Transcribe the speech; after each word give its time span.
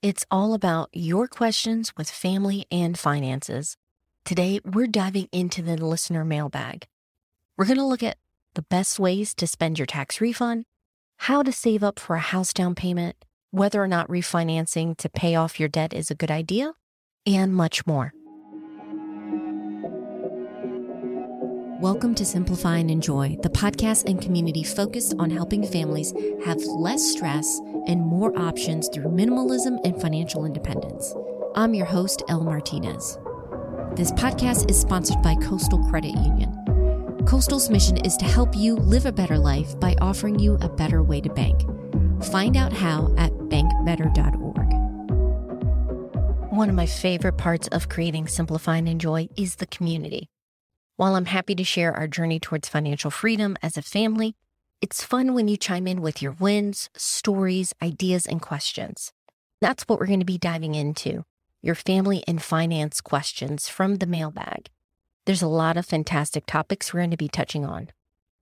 It's 0.00 0.24
all 0.30 0.54
about 0.54 0.90
your 0.92 1.26
questions 1.26 1.92
with 1.96 2.08
family 2.08 2.66
and 2.70 2.96
finances. 2.96 3.76
Today, 4.24 4.60
we're 4.64 4.86
diving 4.86 5.28
into 5.32 5.60
the 5.60 5.76
listener 5.76 6.24
mailbag. 6.24 6.86
We're 7.56 7.64
going 7.64 7.78
to 7.78 7.84
look 7.84 8.04
at 8.04 8.16
the 8.54 8.62
best 8.62 9.00
ways 9.00 9.34
to 9.34 9.48
spend 9.48 9.76
your 9.76 9.86
tax 9.86 10.20
refund, 10.20 10.66
how 11.16 11.42
to 11.42 11.50
save 11.50 11.82
up 11.82 11.98
for 11.98 12.14
a 12.14 12.20
house 12.20 12.52
down 12.52 12.76
payment, 12.76 13.16
whether 13.50 13.82
or 13.82 13.88
not 13.88 14.06
refinancing 14.06 14.96
to 14.98 15.08
pay 15.08 15.34
off 15.34 15.58
your 15.58 15.68
debt 15.68 15.92
is 15.92 16.12
a 16.12 16.14
good 16.14 16.30
idea, 16.30 16.74
and 17.26 17.52
much 17.52 17.84
more. 17.84 18.14
Welcome 21.80 22.16
to 22.16 22.24
Simplify 22.24 22.78
and 22.78 22.90
Enjoy, 22.90 23.36
the 23.40 23.48
podcast 23.48 24.08
and 24.10 24.20
community 24.20 24.64
focused 24.64 25.14
on 25.20 25.30
helping 25.30 25.64
families 25.64 26.12
have 26.44 26.58
less 26.64 27.00
stress 27.00 27.60
and 27.86 28.00
more 28.00 28.36
options 28.36 28.88
through 28.88 29.04
minimalism 29.04 29.78
and 29.84 30.00
financial 30.00 30.44
independence. 30.44 31.14
I'm 31.54 31.74
your 31.74 31.86
host, 31.86 32.24
Elle 32.28 32.42
Martinez. 32.42 33.16
This 33.94 34.10
podcast 34.10 34.68
is 34.68 34.80
sponsored 34.80 35.22
by 35.22 35.36
Coastal 35.36 35.78
Credit 35.88 36.14
Union. 36.16 36.52
Coastal's 37.28 37.70
mission 37.70 37.96
is 37.98 38.16
to 38.16 38.24
help 38.24 38.56
you 38.56 38.74
live 38.74 39.06
a 39.06 39.12
better 39.12 39.38
life 39.38 39.78
by 39.78 39.94
offering 40.00 40.36
you 40.40 40.58
a 40.60 40.68
better 40.68 41.04
way 41.04 41.20
to 41.20 41.30
bank. 41.32 41.62
Find 42.24 42.56
out 42.56 42.72
how 42.72 43.14
at 43.16 43.30
bankbetter.org. 43.32 44.72
One 46.50 46.68
of 46.68 46.74
my 46.74 46.86
favorite 46.86 47.38
parts 47.38 47.68
of 47.68 47.88
creating 47.88 48.26
Simplify 48.26 48.78
and 48.78 48.88
Enjoy 48.88 49.28
is 49.36 49.54
the 49.54 49.66
community. 49.66 50.28
While 50.98 51.14
I'm 51.14 51.26
happy 51.26 51.54
to 51.54 51.62
share 51.62 51.94
our 51.94 52.08
journey 52.08 52.40
towards 52.40 52.68
financial 52.68 53.12
freedom 53.12 53.56
as 53.62 53.76
a 53.76 53.82
family, 53.82 54.34
it's 54.80 55.04
fun 55.04 55.32
when 55.32 55.46
you 55.46 55.56
chime 55.56 55.86
in 55.86 56.02
with 56.02 56.20
your 56.20 56.32
wins, 56.32 56.90
stories, 56.96 57.72
ideas, 57.80 58.26
and 58.26 58.42
questions. 58.42 59.12
That's 59.60 59.84
what 59.84 60.00
we're 60.00 60.08
going 60.08 60.18
to 60.18 60.26
be 60.26 60.38
diving 60.38 60.74
into 60.74 61.22
your 61.62 61.76
family 61.76 62.24
and 62.26 62.42
finance 62.42 63.00
questions 63.00 63.68
from 63.68 63.98
the 63.98 64.06
mailbag. 64.06 64.70
There's 65.24 65.40
a 65.40 65.46
lot 65.46 65.76
of 65.76 65.86
fantastic 65.86 66.46
topics 66.46 66.92
we're 66.92 67.02
going 67.02 67.12
to 67.12 67.16
be 67.16 67.28
touching 67.28 67.64
on. 67.64 67.90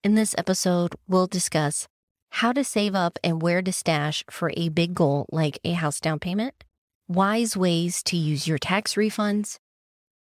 In 0.04 0.14
this 0.14 0.36
episode, 0.38 0.94
we'll 1.08 1.26
discuss 1.26 1.88
how 2.30 2.54
to 2.54 2.64
save 2.64 2.94
up 2.94 3.18
and 3.24 3.42
where 3.42 3.64
to 3.64 3.72
stash 3.72 4.24
for 4.30 4.52
a 4.56 4.70
big 4.70 4.94
goal 4.94 5.26
like 5.32 5.58
a 5.64 5.72
house 5.72 6.00
down 6.00 6.20
payment, 6.20 6.64
wise 7.08 7.58
ways 7.58 8.04
to 8.04 8.16
use 8.16 8.48
your 8.48 8.60
tax 8.60 8.94
refunds, 8.94 9.58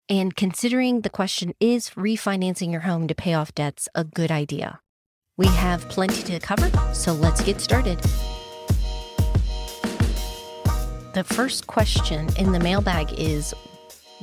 and 0.09 0.35
considering 0.35 1.01
the 1.01 1.09
question 1.09 1.53
is 1.59 1.91
refinancing 1.91 2.71
your 2.71 2.81
home 2.81 3.07
to 3.07 3.15
pay 3.15 3.33
off 3.33 3.53
debts 3.53 3.87
a 3.93 4.03
good 4.03 4.31
idea? 4.31 4.79
We 5.37 5.47
have 5.47 5.87
plenty 5.87 6.23
to 6.23 6.39
cover, 6.39 6.69
so 6.93 7.13
let's 7.13 7.41
get 7.41 7.61
started. 7.61 7.99
The 11.13 11.23
first 11.23 11.67
question 11.67 12.27
in 12.37 12.51
the 12.51 12.59
mailbag 12.59 13.13
is 13.17 13.53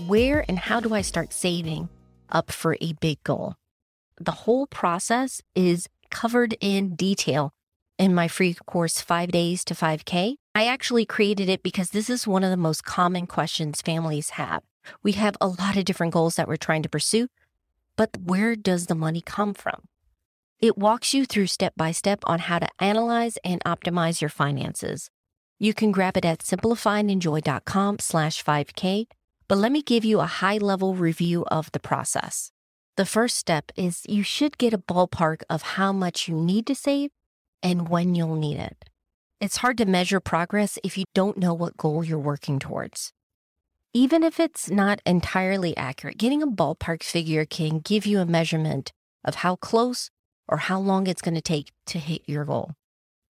Where 0.07 0.45
and 0.49 0.59
how 0.59 0.81
do 0.81 0.95
I 0.95 1.03
start 1.03 1.33
saving 1.33 1.89
up 2.31 2.51
for 2.51 2.77
a 2.81 2.93
big 3.01 3.23
goal? 3.23 3.55
The 4.21 4.33
whole 4.33 4.67
process 4.67 5.41
is 5.55 5.89
covered 6.11 6.57
in 6.61 6.97
detail 6.97 7.53
in 7.99 8.15
my 8.15 8.29
free 8.29 8.55
course, 8.55 9.01
Five 9.01 9.31
Days 9.31 9.65
to 9.65 9.75
5K. 9.75 10.37
I 10.55 10.67
actually 10.67 11.07
created 11.07 11.49
it 11.49 11.63
because 11.63 11.91
this 11.91 12.11
is 12.11 12.27
one 12.27 12.45
of 12.45 12.51
the 12.51 12.57
most 12.57 12.85
common 12.85 13.27
questions 13.27 13.81
families 13.81 14.31
have. 14.31 14.63
We 15.03 15.13
have 15.13 15.37
a 15.41 15.49
lot 15.49 15.77
of 15.77 15.85
different 15.85 16.13
goals 16.13 16.37
that 16.37 16.49
we're 16.49 16.57
trying 16.57 16.83
to 16.83 16.89
pursue, 16.89 17.29
but 17.97 18.11
where 18.25 18.57
does 18.57 18.87
the 18.87 18.95
money 18.95 19.21
come 19.21 19.55
from? 19.55 19.83
It 20.59 20.79
walks 20.79 21.13
you 21.13 21.27
through 21.27 21.49
step 21.49 21.75
by 21.77 21.93
step 21.93 22.21
on 22.25 22.41
how 22.41 22.59
to 22.59 22.69
analyze 22.81 23.37
and 23.45 23.63
optimize 23.65 24.21
your 24.21 24.31
finances. 24.31 25.11
You 25.59 25.75
can 25.75 25.93
grab 25.93 26.17
it 26.17 26.25
at 26.25 26.41
simplifyandenjoy.com 26.41 27.99
slash 27.99 28.43
5K, 28.43 29.07
but 29.49 29.59
let 29.59 29.73
me 29.73 29.83
give 29.83 30.05
you 30.05 30.21
a 30.21 30.27
high 30.27 30.59
level 30.59 30.95
review 30.95 31.45
of 31.47 31.71
the 31.73 31.81
process. 31.81 32.53
The 32.97 33.07
first 33.07 33.37
step 33.37 33.73
is 33.77 34.03
you 34.09 34.23
should 34.23 34.57
get 34.57 34.73
a 34.73 34.79
ballpark 34.79 35.43
of 35.51 35.63
how 35.63 35.93
much 35.93 36.29
you 36.29 36.35
need 36.35 36.67
to 36.67 36.75
save 36.75 37.11
and 37.63 37.89
when 37.89 38.15
you'll 38.15 38.37
need 38.37 38.59
it. 38.59 38.85
It's 39.39 39.59
hard 39.59 39.77
to 39.79 39.85
measure 39.85 40.21
progress 40.21 40.79
if 40.83 40.97
you 40.97 41.05
don't 41.15 41.37
know 41.37 41.53
what 41.53 41.77
goal 41.77 42.03
you're 42.03 42.19
working 42.19 42.59
towards. 42.59 43.13
Even 43.95 44.23
if 44.23 44.39
it's 44.39 44.71
not 44.71 45.01
entirely 45.07 45.77
accurate, 45.77 46.19
getting 46.19 46.43
a 46.43 46.47
ballpark 46.47 47.03
figure 47.03 47.47
can 47.47 47.79
give 47.79 48.05
you 48.05 48.21
a 48.21 48.27
measurement 48.27 48.93
of 49.25 49.37
how 49.37 49.57
close 49.57 50.11
or 50.49 50.59
how 50.59 50.79
long 50.79 51.07
it's 51.07 51.23
going 51.23 51.35
to 51.35 51.41
take 51.41 51.73
to 51.87 51.99
hit 51.99 52.23
your 52.27 52.45
goal. 52.45 52.73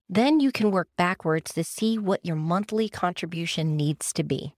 Then 0.08 0.40
you 0.40 0.52
can 0.52 0.70
work 0.70 0.88
backwards 0.96 1.52
to 1.54 1.64
see 1.64 1.98
what 1.98 2.24
your 2.24 2.36
monthly 2.36 2.88
contribution 2.88 3.76
needs 3.76 4.12
to 4.12 4.22
be. 4.22 4.54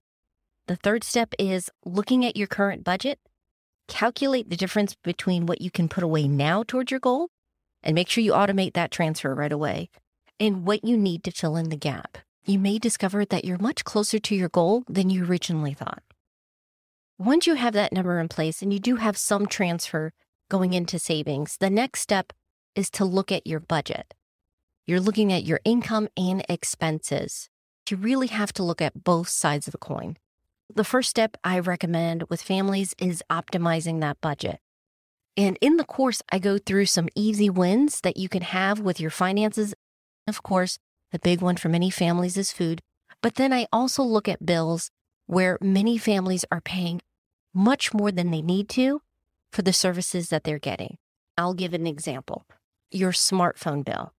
The 0.67 0.75
third 0.75 1.03
step 1.03 1.33
is 1.39 1.71
looking 1.85 2.25
at 2.25 2.37
your 2.37 2.47
current 2.47 2.83
budget, 2.83 3.19
calculate 3.87 4.49
the 4.49 4.57
difference 4.57 4.95
between 5.03 5.47
what 5.47 5.61
you 5.61 5.71
can 5.71 5.89
put 5.89 6.03
away 6.03 6.27
now 6.27 6.63
towards 6.63 6.91
your 6.91 6.99
goal, 6.99 7.29
and 7.81 7.95
make 7.95 8.09
sure 8.09 8.23
you 8.23 8.33
automate 8.33 8.73
that 8.73 8.91
transfer 8.91 9.33
right 9.33 9.51
away, 9.51 9.89
and 10.39 10.67
what 10.67 10.83
you 10.83 10.97
need 10.97 11.23
to 11.23 11.31
fill 11.31 11.55
in 11.55 11.69
the 11.69 11.75
gap 11.75 12.19
you 12.49 12.57
may 12.59 12.79
discover 12.79 13.25
that 13.25 13.45
you're 13.45 13.59
much 13.59 13.83
closer 13.83 14.17
to 14.17 14.35
your 14.35 14.49
goal 14.49 14.83
than 14.89 15.09
you 15.09 15.23
originally 15.23 15.73
thought. 15.73 16.01
Once 17.17 17.45
you 17.45 17.55
have 17.55 17.73
that 17.73 17.93
number 17.93 18.19
in 18.19 18.27
place 18.27 18.61
and 18.61 18.73
you 18.73 18.79
do 18.79 18.95
have 18.95 19.17
some 19.17 19.45
transfer 19.45 20.11
going 20.49 20.73
into 20.73 20.97
savings, 20.97 21.57
the 21.57 21.69
next 21.69 22.01
step 22.01 22.33
is 22.75 22.89
to 22.89 23.05
look 23.05 23.31
at 23.31 23.45
your 23.45 23.59
budget. 23.59 24.13
You're 24.87 24.99
looking 24.99 25.31
at 25.31 25.43
your 25.43 25.59
income 25.63 26.07
and 26.17 26.43
expenses. 26.49 27.49
You 27.89 27.97
really 27.97 28.27
have 28.27 28.53
to 28.53 28.63
look 28.63 28.81
at 28.81 29.03
both 29.03 29.29
sides 29.29 29.67
of 29.67 29.71
the 29.71 29.77
coin. 29.77 30.17
The 30.73 30.83
first 30.83 31.09
step 31.09 31.37
I 31.43 31.59
recommend 31.59 32.23
with 32.29 32.41
families 32.41 32.93
is 32.99 33.23
optimizing 33.29 33.99
that 34.01 34.21
budget. 34.21 34.59
And 35.35 35.57
in 35.61 35.77
the 35.77 35.83
course, 35.83 36.21
I 36.31 36.39
go 36.39 36.57
through 36.57 36.85
some 36.85 37.09
easy 37.15 37.49
wins 37.49 38.01
that 38.01 38.17
you 38.17 38.29
can 38.29 38.43
have 38.43 38.79
with 38.79 38.99
your 38.99 39.11
finances. 39.11 39.73
Of 40.27 40.43
course, 40.43 40.77
the 41.11 41.19
big 41.19 41.41
one 41.41 41.57
for 41.57 41.69
many 41.69 41.89
families 41.89 42.37
is 42.37 42.51
food. 42.51 42.81
But 43.21 43.35
then 43.35 43.51
I 43.51 43.67
also 43.71 44.03
look 44.03 44.27
at 44.27 44.45
bills 44.45 44.91
where 45.25 45.57
many 45.61 45.97
families 45.97 46.45
are 46.51 46.61
paying 46.61 47.01
much 47.53 47.93
more 47.93 48.11
than 48.11 48.31
they 48.31 48.41
need 48.41 48.69
to 48.69 49.01
for 49.51 49.61
the 49.61 49.73
services 49.73 50.29
that 50.29 50.43
they're 50.43 50.59
getting. 50.59 50.97
I'll 51.37 51.53
give 51.53 51.73
an 51.73 51.87
example 51.87 52.45
your 52.91 53.11
smartphone 53.11 53.85
bill. 53.85 54.13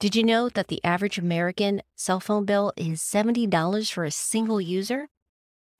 Did 0.00 0.16
you 0.16 0.24
know 0.24 0.48
that 0.48 0.66
the 0.66 0.84
average 0.84 1.18
American 1.18 1.82
cell 1.94 2.18
phone 2.18 2.44
bill 2.44 2.72
is 2.76 3.00
$70 3.00 3.92
for 3.92 4.04
a 4.04 4.10
single 4.10 4.60
user? 4.60 5.08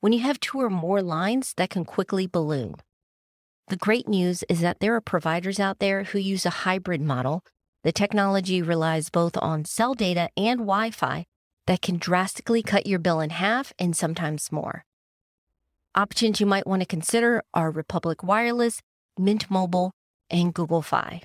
When 0.00 0.12
you 0.12 0.20
have 0.20 0.38
two 0.38 0.60
or 0.60 0.70
more 0.70 1.02
lines, 1.02 1.54
that 1.56 1.70
can 1.70 1.84
quickly 1.84 2.28
balloon. 2.28 2.76
The 3.68 3.76
great 3.76 4.06
news 4.06 4.44
is 4.48 4.60
that 4.60 4.80
there 4.80 4.94
are 4.94 5.00
providers 5.00 5.58
out 5.58 5.78
there 5.78 6.04
who 6.04 6.18
use 6.18 6.46
a 6.46 6.50
hybrid 6.50 7.00
model 7.00 7.42
the 7.84 7.92
technology 7.92 8.62
relies 8.62 9.10
both 9.10 9.36
on 9.36 9.64
cell 9.64 9.94
data 9.94 10.28
and 10.36 10.60
Wi 10.60 10.90
Fi 10.90 11.24
that 11.66 11.82
can 11.82 11.98
drastically 11.98 12.62
cut 12.62 12.86
your 12.86 12.98
bill 12.98 13.20
in 13.20 13.30
half 13.30 13.72
and 13.78 13.96
sometimes 13.96 14.52
more. 14.52 14.84
Options 15.94 16.40
you 16.40 16.46
might 16.46 16.66
want 16.66 16.80
to 16.80 16.86
consider 16.86 17.42
are 17.52 17.70
Republic 17.70 18.22
Wireless, 18.22 18.80
Mint 19.18 19.50
Mobile, 19.50 19.92
and 20.30 20.54
Google 20.54 20.82
Fi. 20.82 21.22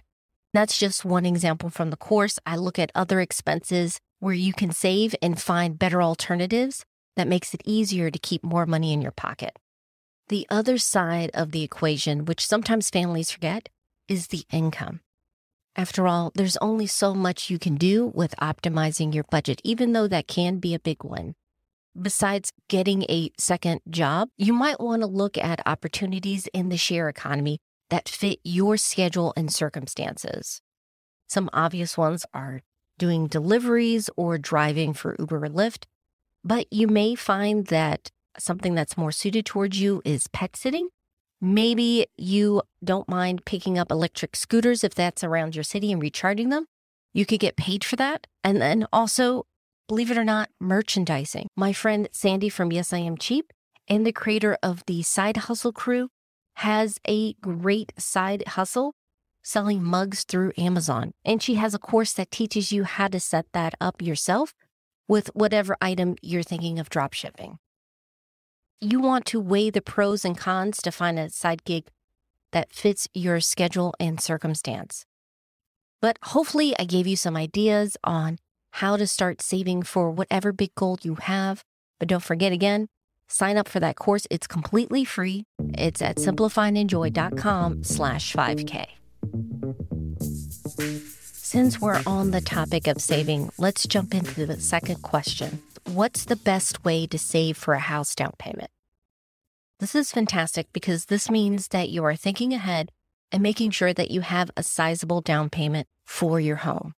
That's 0.53 0.78
just 0.78 1.06
one 1.06 1.25
example 1.25 1.69
from 1.69 1.90
the 1.90 1.97
course. 1.97 2.40
I 2.45 2.56
look 2.56 2.78
at 2.79 2.91
other 2.94 3.22
expenses 3.22 4.00
where 4.19 4.34
you 4.34 4.53
can 4.53 4.72
save 4.72 5.16
and 5.22 5.39
find 5.39 5.79
better 5.79 6.01
alternatives 6.01 6.84
that 7.16 7.28
makes 7.28 7.53
it 7.53 7.62
easier 7.66 8.09
to 8.09 8.19
keep 8.19 8.44
more 8.44 8.66
money 8.66 8.94
in 8.94 9.01
your 9.01 9.12
pocket. 9.12 9.57
The 10.29 10.45
other 10.50 10.78
side 10.78 11.31
of 11.34 11.51
the 11.51 11.63
equation, 11.63 12.25
which 12.25 12.45
sometimes 12.45 12.89
families 12.89 13.31
forget, 13.31 13.69
is 14.07 14.28
the 14.28 14.44
income. 14.51 15.00
After 15.80 16.08
all, 16.08 16.32
there's 16.34 16.58
only 16.58 16.88
so 16.88 17.14
much 17.14 17.52
you 17.52 17.60
can 17.60 17.76
do 17.76 18.08
with 18.08 18.34
optimizing 18.42 19.14
your 19.14 19.26
budget, 19.26 19.62
even 19.64 19.94
though 19.94 20.08
that 20.08 20.28
can 20.28 20.58
be 20.58 20.74
a 20.74 20.80
big 20.80 21.04
one. 21.04 21.36
Besides 22.00 22.52
getting 22.68 23.04
a 23.04 23.30
second 23.38 23.81
job, 23.88 24.30
you 24.38 24.54
might 24.54 24.80
want 24.80 25.04
to 25.04 25.07
look 25.07 25.38
at 25.38 25.62
opportunities 25.68 26.48
in 26.48 26.69
the 26.69 26.78
share 26.78 27.07
economy 27.07 27.60
that 27.92 28.10
fit 28.10 28.40
your 28.44 28.75
schedule 28.78 29.34
and 29.38 29.54
circumstances. 29.54 30.62
Some 31.28 31.48
obvious 31.54 31.96
ones 31.96 32.25
are 32.34 32.62
doing 32.98 33.28
deliveries 33.28 34.10
or 34.18 34.40
driving 34.40 34.94
for 34.94 35.16
Uber 35.19 35.46
or 35.46 35.48
Lyft, 35.48 35.84
but 36.44 36.66
you 36.72 36.88
may 36.88 37.13
find 37.13 37.68
that 37.68 38.10
something 38.40 38.74
that's 38.74 38.98
more 38.98 39.12
suited 39.12 39.46
towards 39.46 39.80
you 39.80 40.01
is 40.04 40.28
pet 40.28 40.56
sitting 40.56 40.90
Maybe 41.39 42.07
you 42.18 42.63
don't 42.84 43.07
mind 43.07 43.45
picking 43.45 43.78
up 43.78 43.92
electric 43.92 44.36
scooters 44.36 44.84
if 44.84 44.95
that's 44.95 45.24
around 45.24 45.56
your 45.56 45.63
city 45.63 45.92
and 45.92 46.01
recharging 46.01 46.50
them. 46.50 46.66
You 47.13 47.25
could 47.25 47.39
get 47.39 47.57
paid 47.57 47.84
for 47.84 47.95
that. 47.95 48.28
And 48.44 48.62
then 48.62 48.88
also, 48.92 49.45
believe 49.88 50.12
it 50.12 50.18
or 50.18 50.24
not, 50.24 50.50
merchandising. 50.60 51.48
My 51.56 51.74
friend 51.74 52.10
Sandy 52.12 52.50
from 52.50 52.72
Yes, 52.72 52.92
I 52.92 53.00
Am 53.00 53.18
Cheap 53.18 53.54
and 53.88 54.06
the 54.06 54.12
creator 54.12 54.57
of 54.62 54.86
the 54.86 55.01
Side 55.01 55.38
Hustle 55.38 55.72
Crew 55.72 56.10
has 56.56 57.00
a 57.07 57.34
great 57.36 57.94
side 57.98 58.44
hustle 58.50 58.95
selling 59.44 59.84
mugs 59.84 60.24
through 60.24 60.51
Amazon. 60.57 61.12
And 61.24 61.42
she 61.42 61.56
has 61.56 61.74
a 61.74 61.80
course 61.80 62.13
that 62.13 62.31
teaches 62.31 62.72
you 62.72 62.84
how 62.84 63.07
to 63.07 63.19
set 63.19 63.45
that 63.54 63.75
up 63.80 64.01
yourself 64.01 64.54
with 65.07 65.28
whatever 65.34 65.78
item 65.80 66.16
you're 66.22 66.44
thinking 66.44 66.80
of 66.80 66.89
drop 66.89 67.13
shipping. 67.13 67.60
You 68.79 69.00
want 69.00 69.25
to 69.27 69.39
weigh 69.39 69.71
the 69.71 69.81
pros 69.81 70.24
and 70.24 70.38
cons 70.38 70.83
to 70.83 70.91
find 70.91 71.18
a 71.18 71.31
side 71.31 71.63
gig 71.63 71.88
that 72.51 72.71
fits 72.71 73.07
your 73.12 73.39
schedule 73.39 73.95
and 74.00 74.21
circumstance. 74.21 75.03
But 76.00 76.19
hopefully, 76.21 76.75
I 76.77 76.85
gave 76.85 77.07
you 77.07 77.15
some 77.15 77.35
ideas 77.35 77.97
on 78.03 78.38
how 78.74 78.95
to 78.95 79.07
start 79.07 79.41
saving 79.41 79.81
for 79.81 80.12
whatever 80.12 80.51
big 80.51 80.75
goal 80.75 81.00
you 81.01 81.15
have. 81.15 81.63
But 81.97 82.07
don't 82.07 82.24
forget 82.24 82.51
again, 82.51 82.88
sign 83.27 83.57
up 83.57 83.68
for 83.68 83.79
that 83.79 83.95
course. 83.95 84.27
It's 84.29 84.45
completely 84.45 85.03
free. 85.03 85.45
It's 85.74 86.03
at 86.03 86.18
simplifyandenjoy.com 86.18 87.83
slash 87.83 88.33
5K. 88.35 88.85
Since 91.01 91.81
we're 91.81 92.03
on 92.06 92.29
the 92.29 92.41
topic 92.41 92.85
of 92.85 93.01
saving, 93.01 93.50
let's 93.57 93.88
jump 93.88 94.13
into 94.13 94.45
the 94.45 94.59
second 94.59 95.01
question. 95.01 95.63
What's 95.88 96.25
the 96.25 96.36
best 96.36 96.84
way 96.84 97.07
to 97.07 97.18
save 97.18 97.56
for 97.56 97.74
a 97.74 97.80
house 97.80 98.13
down 98.13 98.34
payment? 98.38 98.69
This 99.80 99.95
is 99.95 100.12
fantastic 100.12 100.68
because 100.74 101.06
this 101.06 101.31
means 101.31 101.69
that 101.69 101.88
you 101.88 102.04
are 102.04 102.13
thinking 102.13 102.51
ahead 102.54 102.92
and 103.31 103.42
making 103.42 103.72
sure 103.72 103.94
that 103.94 104.12
you 104.12 104.19
have 104.19 104.51
a 104.57 104.63
sizable 104.63 105.22
down 105.22 105.50
payment 105.50 105.88
for 106.04 106.42
your 106.42 106.57
home. 106.57 106.94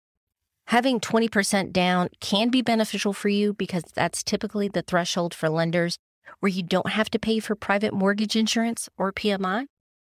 Having 0.68 1.02
20% 1.02 1.74
down 1.74 2.08
can 2.22 2.48
be 2.48 2.62
beneficial 2.62 3.12
for 3.12 3.28
you 3.28 3.54
because 3.54 3.84
that's 3.94 4.24
typically 4.24 4.70
the 4.70 4.84
threshold 4.84 5.34
for 5.34 5.50
lenders 5.50 5.98
where 6.40 6.50
you 6.50 6.64
don't 6.64 6.92
have 6.92 7.10
to 7.10 7.20
pay 7.20 7.40
for 7.40 7.56
private 7.56 7.94
mortgage 7.94 8.38
insurance 8.38 8.88
or 8.98 9.12
PMI. 9.12 9.66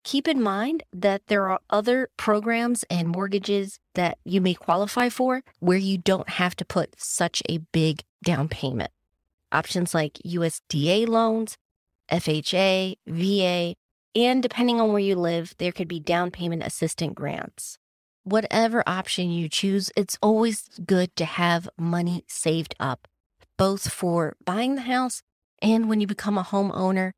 Keep 0.03 0.27
in 0.27 0.43
mind 0.43 0.83
that 0.93 1.23
there 1.25 1.49
are 1.49 1.59
other 1.71 2.09
programs 2.17 2.85
and 2.87 3.07
mortgages 3.07 3.79
that 3.95 4.19
you 4.23 4.41
may 4.41 4.53
qualify 4.53 5.09
for 5.09 5.41
where 5.59 5.77
you 5.77 5.97
don't 5.97 6.29
have 6.29 6.55
to 6.57 6.65
put 6.65 6.93
such 7.01 7.41
a 7.49 7.57
big 7.71 8.03
down 8.23 8.47
payment. 8.47 8.91
Options 9.51 9.93
like 9.93 10.19
USDA 10.25 11.07
loans, 11.07 11.57
FHA, 12.11 12.97
VA, 13.07 13.75
and 14.15 14.41
depending 14.41 14.81
on 14.81 14.91
where 14.91 14.99
you 14.99 15.15
live, 15.15 15.55
there 15.57 15.71
could 15.71 15.87
be 15.87 15.99
down 15.99 16.31
payment 16.31 16.63
assistant 16.63 17.15
grants. 17.15 17.77
Whatever 18.23 18.83
option 18.85 19.31
you 19.31 19.49
choose, 19.49 19.91
it's 19.95 20.17
always 20.21 20.63
good 20.85 21.15
to 21.15 21.25
have 21.25 21.69
money 21.77 22.23
saved 22.27 22.75
up, 22.79 23.07
both 23.57 23.91
for 23.91 24.35
buying 24.45 24.75
the 24.75 24.81
house 24.81 25.21
and 25.61 25.89
when 25.89 25.99
you 26.01 26.07
become 26.07 26.37
a 26.37 26.43
homeowner, 26.43 27.11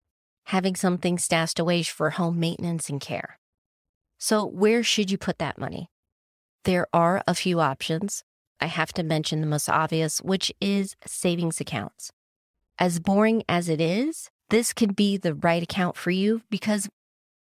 having 0.45 0.75
something 0.75 1.17
stashed 1.17 1.59
away 1.59 1.83
for 1.83 2.11
home 2.11 2.39
maintenance 2.39 2.89
and 2.89 2.99
care. 2.99 3.37
So, 4.17 4.45
where 4.45 4.83
should 4.83 5.11
you 5.11 5.17
put 5.17 5.39
that 5.39 5.57
money? 5.57 5.89
There 6.63 6.87
are 6.93 7.23
a 7.27 7.33
few 7.33 7.59
options. 7.59 8.23
I 8.61 8.67
have 8.67 8.93
to 8.93 9.03
mention 9.03 9.41
the 9.41 9.47
most 9.47 9.67
obvious, 9.67 10.19
which 10.19 10.53
is 10.61 10.95
savings 11.05 11.59
accounts. 11.59 12.11
As 12.77 12.99
boring 12.99 13.43
as 13.49 13.67
it 13.67 13.81
is, 13.81 14.29
this 14.49 14.73
could 14.73 14.95
be 14.95 15.17
the 15.17 15.33
right 15.33 15.63
account 15.63 15.95
for 15.95 16.11
you 16.11 16.41
because 16.49 16.89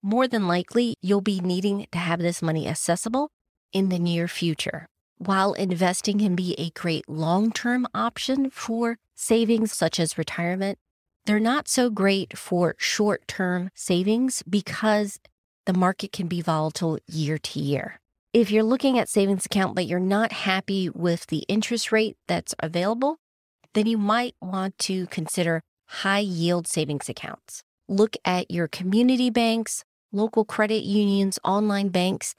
more 0.01 0.27
than 0.27 0.47
likely 0.47 0.95
you'll 1.01 1.21
be 1.21 1.41
needing 1.41 1.87
to 1.91 1.97
have 1.97 2.19
this 2.19 2.41
money 2.41 2.67
accessible 2.67 3.29
in 3.73 3.89
the 3.89 3.99
near 3.99 4.27
future. 4.27 4.87
While 5.17 5.53
investing 5.53 6.19
can 6.19 6.35
be 6.35 6.55
a 6.57 6.69
great 6.69 7.09
long 7.09 7.51
term 7.51 7.87
option 7.93 8.49
for 8.49 8.97
savings 9.15 9.73
such 9.73 9.99
as 9.99 10.17
retirement, 10.17 10.77
they're 11.25 11.39
not 11.39 11.67
so 11.67 11.89
great 11.89 12.37
for 12.37 12.75
short 12.77 13.27
term 13.27 13.69
savings 13.73 14.41
because 14.49 15.19
the 15.65 15.73
market 15.73 16.13
can 16.13 16.27
be 16.27 16.41
volatile 16.41 16.97
year 17.05 17.37
to 17.37 17.59
year. 17.59 17.99
If 18.31 18.51
you're 18.51 18.61
looking 18.61 18.99
at 18.99 19.09
savings 19.09 19.47
account 19.47 19.73
but 19.73 19.87
you're 19.87 19.99
not 19.99 20.31
happy 20.31 20.87
with 20.87 21.25
the 21.27 21.45
interest 21.47 21.91
rate 21.91 22.15
that's 22.27 22.53
available, 22.59 23.17
then 23.73 23.87
you 23.87 23.97
might 23.97 24.35
want 24.39 24.77
to 24.79 25.07
consider 25.07 25.63
high 25.87 26.19
yield 26.19 26.67
savings 26.67 27.09
accounts. 27.09 27.63
Look 27.87 28.15
at 28.23 28.51
your 28.51 28.67
community 28.67 29.31
banks, 29.31 29.83
local 30.11 30.45
credit 30.45 30.83
unions, 30.83 31.39
online 31.43 31.89
banks. 31.89 32.35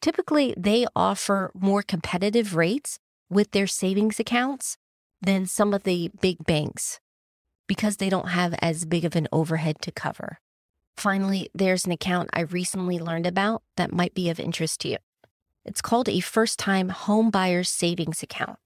Typically, 0.00 0.54
they 0.56 0.86
offer 0.96 1.50
more 1.52 1.82
competitive 1.82 2.56
rates 2.56 2.98
with 3.28 3.50
their 3.50 3.66
savings 3.66 4.18
accounts 4.18 4.78
than 5.20 5.44
some 5.44 5.74
of 5.74 5.82
the 5.82 6.10
big 6.22 6.42
banks 6.46 7.00
because 7.66 7.98
they 7.98 8.08
don't 8.08 8.30
have 8.30 8.54
as 8.62 8.86
big 8.86 9.04
of 9.04 9.14
an 9.14 9.28
overhead 9.30 9.82
to 9.82 9.92
cover. 9.92 10.38
Finally, 10.96 11.50
there's 11.54 11.84
an 11.84 11.92
account 11.92 12.30
I 12.32 12.40
recently 12.40 12.98
learned 12.98 13.26
about 13.26 13.62
that 13.76 13.92
might 13.92 14.14
be 14.14 14.30
of 14.30 14.40
interest 14.40 14.80
to 14.80 14.88
you. 14.88 14.96
It's 15.64 15.80
called 15.80 16.08
a 16.08 16.20
first 16.20 16.58
time 16.58 16.90
home 16.90 17.30
buyer's 17.30 17.68
savings 17.68 18.22
account. 18.22 18.58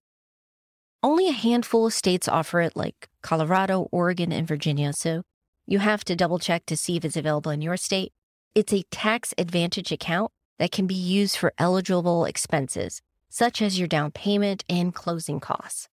Only 1.02 1.28
a 1.28 1.32
handful 1.32 1.86
of 1.86 1.92
states 1.92 2.26
offer 2.26 2.60
it, 2.60 2.76
like 2.76 3.08
Colorado, 3.22 3.88
Oregon, 3.92 4.32
and 4.32 4.48
Virginia, 4.48 4.92
so 4.92 5.22
you 5.66 5.78
have 5.78 6.04
to 6.06 6.16
double 6.16 6.38
check 6.38 6.66
to 6.66 6.76
see 6.76 6.96
if 6.96 7.04
it's 7.04 7.16
available 7.16 7.52
in 7.52 7.62
your 7.62 7.76
state. 7.76 8.12
It's 8.54 8.72
a 8.72 8.82
tax 8.90 9.32
advantage 9.38 9.92
account 9.92 10.32
that 10.58 10.72
can 10.72 10.88
be 10.88 10.94
used 10.94 11.36
for 11.36 11.52
eligible 11.56 12.24
expenses, 12.24 13.00
such 13.28 13.62
as 13.62 13.78
your 13.78 13.86
down 13.86 14.10
payment 14.10 14.64
and 14.68 14.92
closing 14.92 15.38
costs. 15.38 15.88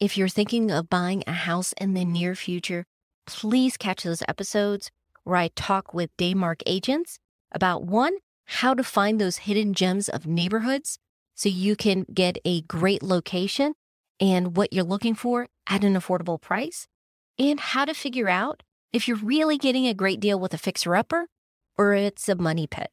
If 0.00 0.16
you're 0.16 0.28
thinking 0.28 0.70
of 0.70 0.88
buying 0.88 1.22
a 1.26 1.32
house 1.32 1.74
in 1.74 1.92
the 1.92 2.04
near 2.04 2.34
future, 2.34 2.86
please 3.26 3.76
catch 3.76 4.04
those 4.04 4.22
episodes 4.28 4.90
where 5.24 5.36
I 5.36 5.48
talk 5.54 5.92
with 5.92 6.16
Daymark 6.16 6.62
agents 6.64 7.18
about 7.52 7.84
one, 7.84 8.16
how 8.46 8.74
to 8.74 8.84
find 8.84 9.20
those 9.20 9.38
hidden 9.38 9.74
gems 9.74 10.08
of 10.08 10.26
neighborhoods 10.26 10.98
so 11.34 11.48
you 11.48 11.76
can 11.76 12.06
get 12.12 12.38
a 12.44 12.62
great 12.62 13.02
location 13.02 13.74
and 14.20 14.56
what 14.56 14.72
you're 14.72 14.84
looking 14.84 15.14
for 15.14 15.48
at 15.66 15.84
an 15.84 15.94
affordable 15.94 16.40
price, 16.40 16.86
and 17.38 17.60
how 17.60 17.84
to 17.84 17.92
figure 17.92 18.28
out 18.28 18.62
if 18.92 19.06
you're 19.06 19.18
really 19.18 19.58
getting 19.58 19.86
a 19.86 19.92
great 19.92 20.20
deal 20.20 20.40
with 20.40 20.54
a 20.54 20.58
fixer 20.58 20.96
upper 20.96 21.26
or 21.76 21.92
it's 21.92 22.28
a 22.28 22.34
money 22.34 22.66
pit. 22.66 22.90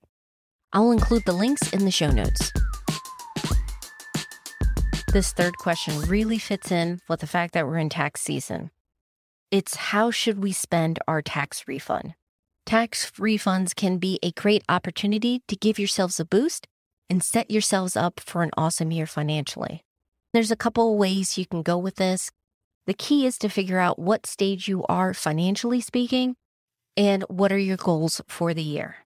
I'll 0.74 0.92
include 0.92 1.24
the 1.26 1.34
links 1.34 1.72
in 1.72 1.86
the 1.86 1.92
show 1.92 2.10
notes. 2.10 2.52
This 5.14 5.32
third 5.32 5.58
question 5.60 6.02
really 6.02 6.40
fits 6.40 6.72
in 6.72 7.00
with 7.08 7.20
the 7.20 7.28
fact 7.28 7.54
that 7.54 7.68
we're 7.68 7.78
in 7.78 7.90
tax 7.90 8.22
season. 8.22 8.72
It's 9.52 9.76
how 9.76 10.10
should 10.10 10.42
we 10.42 10.52
spend 10.52 10.98
our 11.08 11.22
tax 11.22 11.68
refund? 11.68 12.16
Tax 12.74 13.12
refunds 13.20 13.76
can 13.76 14.00
be 14.00 14.18
a 14.24 14.32
great 14.32 14.64
opportunity 14.68 15.44
to 15.48 15.56
give 15.56 15.78
yourselves 15.78 16.20
a 16.20 16.26
boost 16.26 16.66
and 17.08 17.24
set 17.24 17.52
yourselves 17.52 17.96
up 17.96 18.20
for 18.20 18.42
an 18.42 18.50
awesome 18.58 18.90
year 18.90 19.06
financially. 19.06 19.84
There's 20.34 20.50
a 20.50 20.56
couple 20.56 20.98
ways 20.98 21.38
you 21.38 21.46
can 21.46 21.62
go 21.62 21.78
with 21.78 21.98
this. 21.98 22.32
The 22.88 22.96
key 22.96 23.28
is 23.28 23.38
to 23.38 23.48
figure 23.48 23.78
out 23.78 24.00
what 24.00 24.26
stage 24.26 24.68
you 24.68 24.84
are 24.90 25.14
financially 25.14 25.82
speaking 25.82 26.36
and 26.98 27.22
what 27.28 27.52
are 27.52 27.60
your 27.60 27.78
goals 27.78 28.22
for 28.28 28.56
the 28.56 28.64
year. 28.64 29.06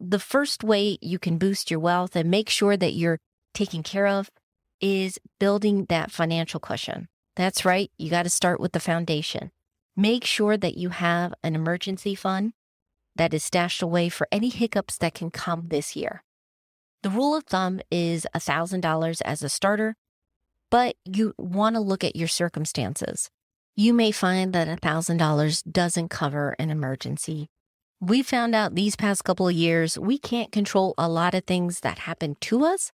The 0.00 0.18
first 0.18 0.64
way 0.64 0.98
you 1.00 1.20
can 1.20 1.38
boost 1.38 1.70
your 1.70 1.78
wealth 1.78 2.16
and 2.16 2.28
make 2.28 2.50
sure 2.50 2.76
that 2.76 2.94
you're 2.94 3.20
taken 3.54 3.84
care 3.84 4.08
of 4.08 4.28
is 4.80 5.20
building 5.38 5.84
that 5.84 6.10
financial 6.10 6.58
cushion. 6.58 7.06
That's 7.36 7.64
right, 7.64 7.92
you 7.96 8.10
got 8.10 8.24
to 8.24 8.28
start 8.28 8.58
with 8.58 8.72
the 8.72 8.80
foundation. 8.80 9.52
Make 9.96 10.24
sure 10.24 10.56
that 10.56 10.76
you 10.76 10.88
have 10.88 11.32
an 11.44 11.54
emergency 11.54 12.16
fund 12.16 12.54
that 13.18 13.34
is 13.34 13.44
stashed 13.44 13.82
away 13.82 14.08
for 14.08 14.26
any 14.32 14.48
hiccups 14.48 14.96
that 14.98 15.14
can 15.14 15.30
come 15.30 15.68
this 15.68 15.94
year. 15.94 16.24
The 17.02 17.10
rule 17.10 17.36
of 17.36 17.44
thumb 17.44 17.80
is 17.90 18.26
$1,000 18.34 19.22
as 19.24 19.42
a 19.42 19.48
starter 19.48 19.94
but 20.70 20.96
you 21.04 21.34
want 21.38 21.76
to 21.76 21.80
look 21.80 22.04
at 22.04 22.16
your 22.16 22.28
circumstances. 22.28 23.30
You 23.74 23.94
may 23.94 24.10
find 24.10 24.52
that 24.52 24.68
$1,000 24.68 25.62
doesn't 25.70 26.08
cover 26.08 26.54
an 26.58 26.70
emergency. 26.70 27.48
We 28.00 28.22
found 28.22 28.54
out 28.54 28.74
these 28.74 28.96
past 28.96 29.24
couple 29.24 29.48
of 29.48 29.54
years, 29.54 29.98
we 29.98 30.18
can't 30.18 30.52
control 30.52 30.94
a 30.98 31.08
lot 31.08 31.34
of 31.34 31.44
things 31.44 31.80
that 31.80 32.00
happen 32.00 32.36
to 32.42 32.64
us, 32.64 32.92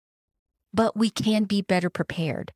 but 0.73 0.95
we 0.97 1.09
can 1.09 1.43
be 1.43 1.61
better 1.61 1.89
prepared. 1.89 2.51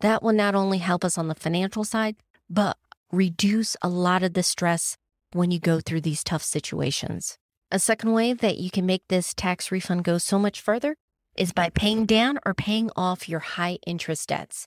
That 0.00 0.22
will 0.22 0.32
not 0.32 0.54
only 0.54 0.78
help 0.78 1.04
us 1.04 1.16
on 1.16 1.28
the 1.28 1.34
financial 1.34 1.84
side, 1.84 2.16
but 2.50 2.76
reduce 3.12 3.76
a 3.82 3.88
lot 3.88 4.22
of 4.22 4.34
the 4.34 4.42
stress 4.42 4.96
when 5.36 5.50
you 5.50 5.60
go 5.60 5.80
through 5.80 6.00
these 6.00 6.24
tough 6.24 6.42
situations. 6.42 7.38
A 7.70 7.78
second 7.78 8.12
way 8.12 8.32
that 8.32 8.58
you 8.58 8.70
can 8.70 8.86
make 8.86 9.02
this 9.08 9.34
tax 9.34 9.70
refund 9.70 10.04
go 10.04 10.18
so 10.18 10.38
much 10.38 10.60
further 10.60 10.96
is 11.36 11.52
by 11.52 11.68
paying 11.70 12.06
down 12.06 12.38
or 12.46 12.54
paying 12.54 12.90
off 12.96 13.28
your 13.28 13.40
high 13.40 13.78
interest 13.86 14.28
debts. 14.28 14.66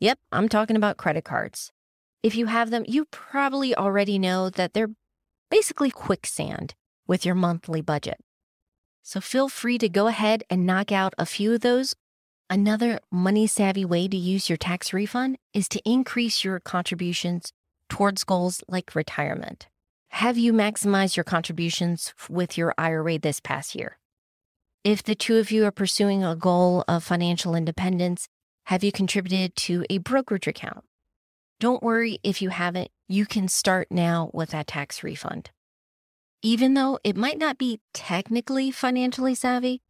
Yep, 0.00 0.18
I'm 0.32 0.48
talking 0.48 0.76
about 0.76 0.96
credit 0.96 1.24
cards. 1.24 1.72
If 2.22 2.34
you 2.34 2.46
have 2.46 2.70
them, 2.70 2.84
you 2.88 3.06
probably 3.06 3.74
already 3.74 4.18
know 4.18 4.50
that 4.50 4.72
they're 4.72 4.90
basically 5.50 5.90
quicksand 5.90 6.74
with 7.06 7.26
your 7.26 7.34
monthly 7.34 7.80
budget. 7.80 8.20
So 9.02 9.20
feel 9.20 9.48
free 9.48 9.78
to 9.78 9.88
go 9.88 10.06
ahead 10.06 10.44
and 10.50 10.66
knock 10.66 10.92
out 10.92 11.14
a 11.18 11.26
few 11.26 11.54
of 11.54 11.60
those. 11.60 11.94
Another 12.50 12.98
money 13.10 13.46
savvy 13.46 13.84
way 13.84 14.08
to 14.08 14.16
use 14.16 14.48
your 14.48 14.56
tax 14.56 14.92
refund 14.92 15.38
is 15.52 15.68
to 15.70 15.80
increase 15.84 16.44
your 16.44 16.60
contributions 16.60 17.52
towards 17.88 18.24
goals 18.24 18.62
like 18.68 18.94
retirement. 18.94 19.66
Have 20.10 20.38
you 20.38 20.52
maximized 20.52 21.16
your 21.16 21.24
contributions 21.24 22.12
with 22.28 22.58
your 22.58 22.74
IRA 22.76 23.18
this 23.18 23.40
past 23.40 23.74
year? 23.74 23.98
If 24.82 25.02
the 25.02 25.14
two 25.14 25.36
of 25.36 25.50
you 25.50 25.64
are 25.64 25.70
pursuing 25.70 26.24
a 26.24 26.34
goal 26.34 26.82
of 26.88 27.04
financial 27.04 27.54
independence, 27.54 28.26
have 28.64 28.82
you 28.82 28.90
contributed 28.90 29.54
to 29.56 29.84
a 29.90 29.98
brokerage 29.98 30.46
account? 30.46 30.84
Don't 31.60 31.82
worry 31.82 32.18
if 32.22 32.40
you 32.40 32.48
haven't, 32.50 32.90
you 33.08 33.26
can 33.26 33.48
start 33.48 33.88
now 33.90 34.30
with 34.32 34.50
that 34.50 34.66
tax 34.66 35.02
refund. 35.02 35.50
Even 36.42 36.74
though 36.74 36.98
it 37.02 37.16
might 37.16 37.38
not 37.38 37.58
be 37.58 37.80
technically 37.92 38.70
financially 38.70 39.34
savvy, 39.34 39.82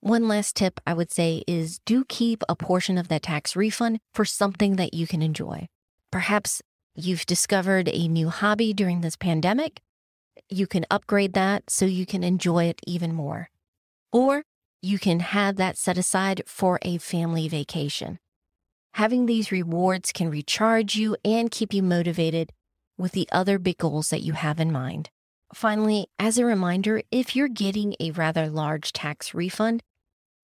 one 0.00 0.28
last 0.28 0.54
tip 0.54 0.80
I 0.86 0.94
would 0.94 1.10
say 1.10 1.42
is 1.46 1.80
do 1.80 2.04
keep 2.04 2.42
a 2.48 2.54
portion 2.54 2.98
of 2.98 3.08
that 3.08 3.22
tax 3.22 3.56
refund 3.56 3.98
for 4.12 4.24
something 4.24 4.76
that 4.76 4.94
you 4.94 5.06
can 5.06 5.22
enjoy. 5.22 5.68
Perhaps 6.12 6.62
you've 6.96 7.26
discovered 7.26 7.88
a 7.92 8.08
new 8.08 8.30
hobby 8.30 8.72
during 8.72 9.02
this 9.02 9.16
pandemic. 9.16 9.80
You 10.48 10.66
can 10.66 10.86
upgrade 10.90 11.34
that 11.34 11.70
so 11.70 11.84
you 11.84 12.06
can 12.06 12.24
enjoy 12.24 12.64
it 12.64 12.80
even 12.86 13.12
more. 13.12 13.50
Or 14.12 14.42
you 14.80 14.98
can 14.98 15.20
have 15.20 15.56
that 15.56 15.76
set 15.76 15.98
aside 15.98 16.42
for 16.46 16.78
a 16.82 16.98
family 16.98 17.48
vacation. 17.48 18.18
Having 18.94 19.26
these 19.26 19.52
rewards 19.52 20.10
can 20.12 20.30
recharge 20.30 20.96
you 20.96 21.16
and 21.24 21.50
keep 21.50 21.74
you 21.74 21.82
motivated 21.82 22.50
with 22.96 23.12
the 23.12 23.28
other 23.30 23.58
big 23.58 23.76
goals 23.76 24.08
that 24.08 24.22
you 24.22 24.32
have 24.32 24.58
in 24.58 24.72
mind. 24.72 25.10
Finally, 25.54 26.06
as 26.18 26.38
a 26.38 26.46
reminder, 26.46 27.02
if 27.10 27.36
you're 27.36 27.48
getting 27.48 27.94
a 28.00 28.10
rather 28.12 28.48
large 28.48 28.92
tax 28.92 29.34
refund, 29.34 29.82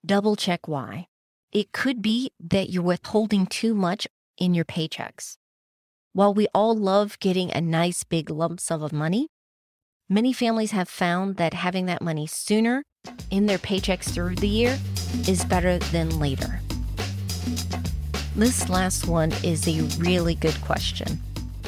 double 0.05 0.37
check 0.37 0.69
why. 0.69 1.07
It 1.51 1.73
could 1.73 2.03
be 2.03 2.31
that 2.41 2.69
you're 2.69 2.83
withholding 2.83 3.47
too 3.47 3.75
much 3.75 4.07
in 4.37 4.55
your 4.55 4.65
paychecks. 4.65 5.37
While 6.15 6.35
we 6.35 6.47
all 6.55 6.77
love 6.77 7.19
getting 7.21 7.51
a 7.51 7.63
nice 7.63 8.05
big 8.05 8.29
lump 8.29 8.61
sum 8.61 8.83
of 8.83 8.93
money, 8.93 9.29
many 10.11 10.35
families 10.35 10.73
have 10.73 10.91
found 10.91 11.37
that 11.39 11.55
having 11.55 11.87
that 11.87 12.03
money 12.03 12.27
sooner 12.27 12.85
in 13.31 13.47
their 13.47 13.57
paychecks 13.57 14.13
through 14.13 14.35
the 14.35 14.47
year 14.47 14.79
is 15.27 15.43
better 15.47 15.79
than 15.79 16.19
later. 16.19 16.61
This 18.37 18.69
last 18.69 19.09
one 19.09 19.33
is 19.43 19.67
a 19.67 19.81
really 20.03 20.35
good 20.35 20.61
question. 20.61 21.19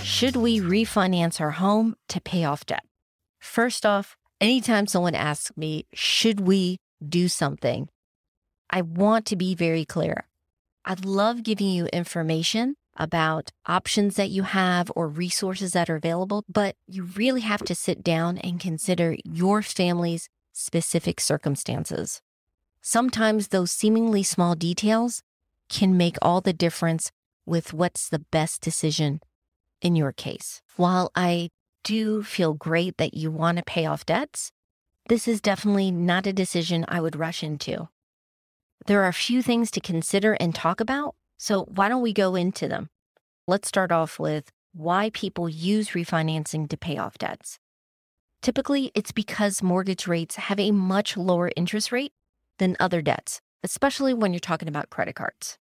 Should 0.02 0.36
we 0.36 0.60
refinance 0.60 1.40
our 1.40 1.52
home 1.52 1.96
to 2.10 2.20
pay 2.20 2.44
off 2.44 2.66
debt? 2.66 2.84
First 3.40 3.86
off, 3.86 4.14
anytime 4.42 4.86
someone 4.86 5.14
asks 5.14 5.56
me, 5.56 5.86
should 5.94 6.40
we 6.40 6.80
do 7.06 7.28
something? 7.28 7.88
I 8.68 8.82
want 8.82 9.24
to 9.26 9.36
be 9.36 9.54
very 9.54 9.86
clear. 9.86 10.28
I 10.84 10.96
love 11.02 11.44
giving 11.44 11.68
you 11.68 11.86
information 11.86 12.76
about 12.96 13.50
options 13.66 14.16
that 14.16 14.30
you 14.30 14.42
have 14.42 14.90
or 14.94 15.08
resources 15.08 15.72
that 15.72 15.90
are 15.90 15.96
available, 15.96 16.44
but 16.48 16.76
you 16.86 17.04
really 17.04 17.40
have 17.40 17.62
to 17.64 17.74
sit 17.74 18.02
down 18.02 18.38
and 18.38 18.60
consider 18.60 19.16
your 19.24 19.62
family's 19.62 20.28
specific 20.52 21.20
circumstances. 21.20 22.20
Sometimes 22.80 23.48
those 23.48 23.72
seemingly 23.72 24.22
small 24.22 24.54
details 24.54 25.22
can 25.68 25.96
make 25.96 26.16
all 26.22 26.40
the 26.40 26.52
difference 26.52 27.10
with 27.46 27.72
what's 27.72 28.08
the 28.08 28.18
best 28.18 28.60
decision 28.60 29.20
in 29.80 29.96
your 29.96 30.12
case. 30.12 30.62
While 30.76 31.10
I 31.14 31.50
do 31.82 32.22
feel 32.22 32.54
great 32.54 32.96
that 32.96 33.14
you 33.14 33.30
want 33.30 33.58
to 33.58 33.64
pay 33.64 33.86
off 33.86 34.06
debts, 34.06 34.50
this 35.08 35.28
is 35.28 35.40
definitely 35.40 35.90
not 35.90 36.26
a 36.26 36.32
decision 36.32 36.84
I 36.88 37.00
would 37.00 37.16
rush 37.16 37.42
into. 37.42 37.88
There 38.86 39.02
are 39.02 39.08
a 39.08 39.12
few 39.12 39.42
things 39.42 39.70
to 39.72 39.80
consider 39.80 40.34
and 40.34 40.54
talk 40.54 40.80
about, 40.80 41.14
so 41.38 41.64
why 41.64 41.88
don't 41.88 42.02
we 42.02 42.12
go 42.12 42.34
into 42.34 42.68
them? 42.68 42.88
Let's 43.46 43.68
start 43.68 43.92
off 43.92 44.18
with 44.18 44.50
why 44.72 45.10
people 45.10 45.48
use 45.48 45.90
refinancing 45.90 46.68
to 46.68 46.76
pay 46.76 46.98
off 46.98 47.18
debts. 47.18 47.58
Typically, 48.42 48.90
it's 48.94 49.12
because 49.12 49.62
mortgage 49.62 50.06
rates 50.06 50.36
have 50.36 50.60
a 50.60 50.70
much 50.70 51.16
lower 51.16 51.50
interest 51.56 51.92
rate 51.92 52.12
than 52.58 52.76
other 52.78 53.00
debts, 53.00 53.40
especially 53.62 54.12
when 54.12 54.32
you're 54.32 54.40
talking 54.40 54.68
about 54.68 54.90
credit 54.90 55.14
cards. 55.14 55.56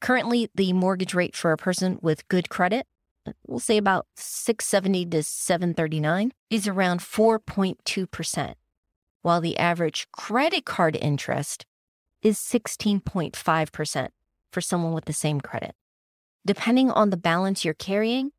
Currently, 0.00 0.50
the 0.54 0.72
mortgage 0.72 1.14
rate 1.14 1.34
for 1.34 1.52
a 1.52 1.56
person 1.56 1.98
with 2.02 2.28
good 2.28 2.48
credit, 2.48 2.86
uh, 3.26 3.32
we'll 3.46 3.58
say 3.58 3.78
about 3.78 4.06
670 4.16 5.06
to 5.06 5.22
739, 5.22 6.32
is 6.50 6.68
around 6.68 7.00
4.2%, 7.00 8.54
while 9.22 9.40
the 9.40 9.56
average 9.58 10.06
credit 10.12 10.64
card 10.64 10.96
interest 11.00 11.64
is 12.22 12.38
16.5% 12.38 14.08
for 14.56 14.62
someone 14.62 14.94
with 14.94 15.04
the 15.04 15.12
same 15.12 15.38
credit. 15.38 15.74
Depending 16.46 16.90
on 16.90 17.10
the 17.10 17.18
balance 17.18 17.62
you're 17.62 17.74
carrying, 17.74 18.30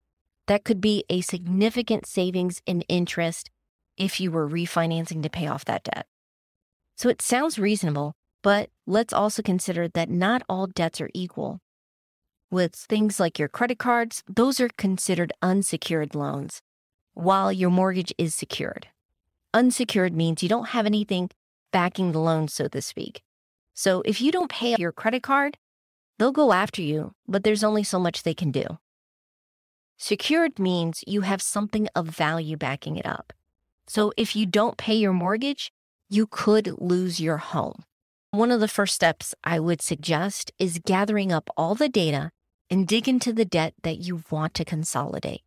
that 0.48 0.64
could 0.64 0.82
be 0.82 1.04
a 1.12 1.22
significant 1.22 2.08
savings 2.08 2.60
in 2.66 2.82
interest 2.90 3.52
if 3.98 4.20
you 4.20 4.32
were 4.32 4.50
refinancing 4.50 5.22
to 5.22 5.30
pay 5.30 5.46
off 5.46 5.64
that 5.66 5.84
debt. 5.84 6.08
So 6.96 7.08
it 7.08 7.22
sounds 7.22 7.60
reasonable, 7.60 8.16
but 8.42 8.72
let's 8.88 9.14
also 9.14 9.44
consider 9.44 9.88
that 9.90 10.10
not 10.10 10.42
all 10.50 10.66
debts 10.66 11.00
are 11.02 11.12
equal. 11.14 11.60
With 12.50 12.74
things 12.74 13.20
like 13.20 13.38
your 13.38 13.48
credit 13.48 13.78
cards, 13.78 14.24
those 14.28 14.60
are 14.60 14.70
considered 14.76 15.34
unsecured 15.44 16.16
loans, 16.16 16.64
while 17.14 17.52
your 17.52 17.70
mortgage 17.70 18.12
is 18.18 18.34
secured. 18.34 18.88
Unsecured 19.54 20.16
means 20.16 20.42
you 20.42 20.50
don't 20.50 20.70
have 20.70 20.88
anything 20.88 21.30
backing 21.72 22.12
the 22.12 22.20
loan, 22.20 22.48
so 22.48 22.68
to 22.70 22.82
speak. 22.82 23.22
So 23.76 24.02
if 24.04 24.20
you 24.20 24.32
don't 24.32 24.50
pay 24.50 24.76
your 24.80 24.92
credit 24.92 25.22
card, 25.22 25.60
they'll 26.18 26.32
go 26.32 26.54
after 26.54 26.82
you, 26.82 27.14
but 27.28 27.44
there's 27.44 27.64
only 27.64 27.84
so 27.84 28.00
much 28.00 28.24
they 28.24 28.34
can 28.34 28.52
do. 28.52 28.80
Secured 29.98 30.60
means 30.60 31.04
you 31.08 31.22
have 31.22 31.42
something 31.42 31.88
of 31.96 32.08
value 32.08 32.56
backing 32.56 32.98
it 32.98 33.06
up. 33.06 33.34
So 33.88 34.12
if 34.18 34.36
you 34.36 34.46
don't 34.46 34.78
pay 34.78 34.96
your 34.96 35.14
mortgage, 35.14 35.72
you 36.10 36.28
could 36.28 36.74
lose 36.80 37.20
your 37.20 37.38
home. 37.38 37.84
One 38.32 38.52
of 38.52 38.60
the 38.60 38.68
first 38.68 38.94
steps 38.94 39.34
I 39.44 39.60
would 39.60 39.82
suggest 39.82 40.52
is 40.60 40.82
gathering 40.86 41.32
up 41.32 41.50
all 41.58 41.74
the 41.74 41.90
data 41.90 42.32
and 42.70 42.88
dig 42.88 43.08
into 43.08 43.34
the 43.34 43.46
debt 43.46 43.74
that 43.84 43.98
you 43.98 44.24
want 44.30 44.54
to 44.56 44.66
consolidate. 44.66 45.42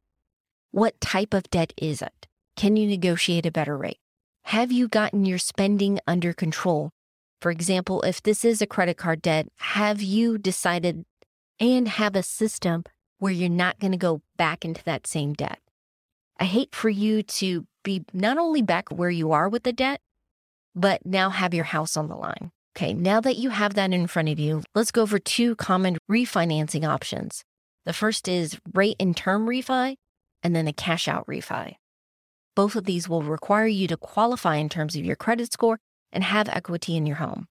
What 0.72 1.00
type 1.00 1.34
of 1.34 1.50
debt 1.50 1.72
is 1.76 2.02
it? 2.02 2.26
Can 2.56 2.76
you 2.76 2.86
negotiate 2.86 3.46
a 3.46 3.52
better 3.52 3.76
rate? 3.76 4.00
Have 4.44 4.72
you 4.72 4.88
gotten 4.88 5.24
your 5.24 5.38
spending 5.38 6.00
under 6.06 6.32
control 6.32 6.90
for 7.40 7.50
example, 7.50 8.02
if 8.02 8.22
this 8.22 8.44
is 8.44 8.60
a 8.60 8.66
credit 8.66 8.96
card 8.96 9.22
debt, 9.22 9.48
have 9.56 10.02
you 10.02 10.36
decided 10.36 11.04
and 11.58 11.88
have 11.88 12.14
a 12.14 12.22
system 12.22 12.84
where 13.18 13.32
you're 13.32 13.48
not 13.48 13.78
going 13.78 13.92
to 13.92 13.98
go 13.98 14.22
back 14.36 14.64
into 14.64 14.84
that 14.84 15.06
same 15.06 15.32
debt? 15.32 15.58
I 16.38 16.44
hate 16.44 16.74
for 16.74 16.90
you 16.90 17.22
to 17.22 17.66
be 17.82 18.04
not 18.12 18.38
only 18.38 18.62
back 18.62 18.90
where 18.90 19.10
you 19.10 19.32
are 19.32 19.48
with 19.48 19.62
the 19.62 19.72
debt, 19.72 20.00
but 20.74 21.04
now 21.04 21.30
have 21.30 21.54
your 21.54 21.64
house 21.64 21.96
on 21.96 22.08
the 22.08 22.16
line. 22.16 22.50
Okay, 22.76 22.94
now 22.94 23.20
that 23.20 23.36
you 23.36 23.50
have 23.50 23.74
that 23.74 23.92
in 23.92 24.06
front 24.06 24.28
of 24.28 24.38
you, 24.38 24.62
let's 24.74 24.92
go 24.92 25.02
over 25.02 25.18
two 25.18 25.56
common 25.56 25.98
refinancing 26.10 26.86
options. 26.86 27.42
The 27.84 27.92
first 27.92 28.28
is 28.28 28.58
rate 28.72 28.96
and 29.00 29.16
term 29.16 29.46
refi, 29.46 29.96
and 30.42 30.54
then 30.54 30.68
a 30.68 30.72
cash 30.72 31.08
out 31.08 31.26
refi. 31.26 31.74
Both 32.54 32.76
of 32.76 32.84
these 32.84 33.08
will 33.08 33.22
require 33.22 33.66
you 33.66 33.88
to 33.88 33.96
qualify 33.96 34.56
in 34.56 34.68
terms 34.68 34.94
of 34.94 35.04
your 35.04 35.16
credit 35.16 35.52
score 35.52 35.78
and 36.12 36.24
have 36.24 36.48
equity 36.48 36.96
in 36.96 37.06
your 37.06 37.16
home. 37.16 37.46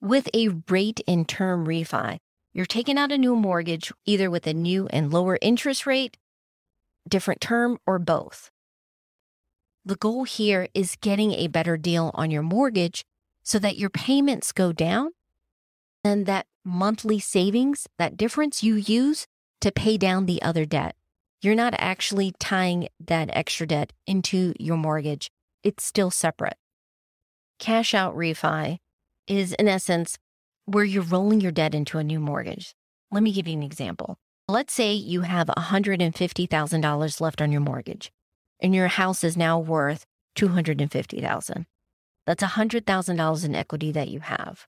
With 0.00 0.28
a 0.32 0.48
rate 0.68 1.00
and 1.08 1.28
term 1.28 1.66
refi, 1.66 2.18
you're 2.52 2.66
taking 2.66 2.98
out 2.98 3.12
a 3.12 3.18
new 3.18 3.34
mortgage 3.34 3.92
either 4.06 4.30
with 4.30 4.46
a 4.46 4.54
new 4.54 4.86
and 4.88 5.12
lower 5.12 5.38
interest 5.42 5.86
rate, 5.86 6.16
different 7.08 7.40
term, 7.40 7.78
or 7.86 7.98
both. 7.98 8.50
The 9.84 9.96
goal 9.96 10.24
here 10.24 10.68
is 10.74 10.96
getting 11.00 11.32
a 11.32 11.48
better 11.48 11.76
deal 11.76 12.10
on 12.14 12.30
your 12.30 12.42
mortgage 12.42 13.04
so 13.42 13.58
that 13.58 13.78
your 13.78 13.90
payments 13.90 14.52
go 14.52 14.72
down 14.72 15.10
and 16.04 16.26
that 16.26 16.46
monthly 16.64 17.18
savings, 17.18 17.86
that 17.98 18.16
difference 18.16 18.62
you 18.62 18.74
use 18.74 19.26
to 19.60 19.72
pay 19.72 19.96
down 19.96 20.26
the 20.26 20.42
other 20.42 20.64
debt. 20.64 20.94
You're 21.40 21.54
not 21.54 21.74
actually 21.78 22.34
tying 22.38 22.88
that 23.00 23.30
extra 23.32 23.66
debt 23.66 23.92
into 24.06 24.52
your 24.58 24.76
mortgage. 24.76 25.30
It's 25.64 25.84
still 25.84 26.10
separate 26.10 26.56
cash 27.58 27.94
out 27.94 28.16
refi 28.16 28.78
is, 29.26 29.52
in 29.54 29.68
essence, 29.68 30.18
where 30.64 30.84
you're 30.84 31.02
rolling 31.02 31.40
your 31.40 31.52
debt 31.52 31.74
into 31.74 31.98
a 31.98 32.04
new 32.04 32.20
mortgage. 32.20 32.74
Let 33.10 33.22
me 33.22 33.32
give 33.32 33.48
you 33.48 33.54
an 33.54 33.62
example. 33.62 34.18
Let's 34.48 34.72
say 34.72 34.92
you 34.92 35.22
have 35.22 35.48
$150,000 35.48 37.20
left 37.20 37.42
on 37.42 37.52
your 37.52 37.60
mortgage 37.60 38.12
and 38.60 38.74
your 38.74 38.88
house 38.88 39.24
is 39.24 39.36
now 39.36 39.58
worth 39.58 40.06
250,000. 40.34 41.66
That's 42.26 42.42
$100,000 42.42 43.44
in 43.44 43.54
equity 43.54 43.92
that 43.92 44.08
you 44.08 44.20
have. 44.20 44.66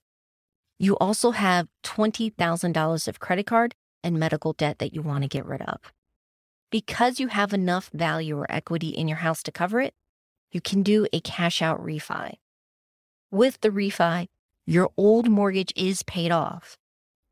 You 0.79 0.97
also 0.97 1.33
have 1.33 1.69
$20,000 1.85 3.09
of 3.09 3.21
credit 3.21 3.47
card 3.47 3.75
and 4.03 4.19
medical 4.19 4.55
debt 4.55 4.79
that 4.79 4.95
you 4.95 5.03
want 5.03 5.23
to 5.23 5.29
get 5.29 5.45
rid 5.45 5.63
of. 5.63 5.93
Because 6.71 7.21
you 7.21 7.29
have 7.29 7.53
enough 7.53 7.91
value 7.93 8.39
or 8.39 8.51
equity 8.51 8.89
in 8.89 9.09
your 9.09 9.19
house 9.19 9.43
to 9.43 9.53
cover 9.53 9.81
it, 9.81 9.93
you 10.53 10.61
can 10.61 10.83
do 10.83 11.07
a 11.13 11.21
cash 11.21 11.61
out 11.61 11.85
refi. 11.85 12.35
With 13.33 13.61
the 13.61 13.71
refi, 13.71 14.27
your 14.67 14.91
old 14.97 15.29
mortgage 15.29 15.73
is 15.77 16.03
paid 16.03 16.33
off. 16.33 16.77